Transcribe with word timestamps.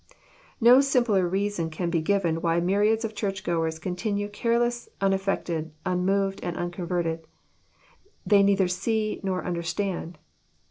No 0.59 0.81
simpler 0.81 1.27
reason 1.27 1.69
can 1.69 1.91
be 1.91 2.01
given 2.01 2.41
why 2.41 2.59
myriads 2.59 3.05
of 3.05 3.13
church 3.13 3.43
goers 3.43 3.77
continue 3.77 4.29
careless, 4.29 4.89
unaffected, 4.99 5.71
un 5.85 6.03
moved, 6.07 6.39
and 6.41 6.57
unconverted: 6.57 7.27
they 8.25 8.41
neither 8.41 8.67
"see" 8.67 9.19
nor 9.21 9.45
"under 9.45 9.61
stand." 9.61 10.17